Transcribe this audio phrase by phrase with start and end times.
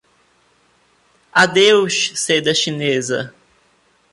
[1.43, 3.21] Adeus seda chinesa!